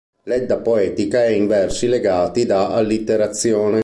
L'Edda 0.23 0.57
poetica 0.57 1.25
è 1.25 1.27
in 1.27 1.45
versi 1.45 1.87
legati 1.87 2.47
da 2.47 2.69
allitterazione. 2.69 3.79